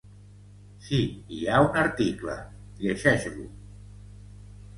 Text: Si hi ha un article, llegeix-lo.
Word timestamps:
Si 0.85 1.01
hi 1.35 1.41
ha 1.49 1.59
un 1.65 1.77
article, 1.81 2.39
llegeix-lo. 2.87 3.47